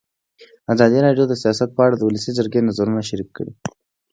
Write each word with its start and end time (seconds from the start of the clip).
ازادي 0.73 0.99
راډیو 1.05 1.25
د 1.27 1.33
سیاست 1.43 1.69
په 1.73 1.81
اړه 1.85 1.95
د 1.97 2.01
ولسي 2.05 2.31
جرګې 2.37 2.65
نظرونه 2.67 3.01
شریک 3.09 3.29
کړي. 3.37 3.53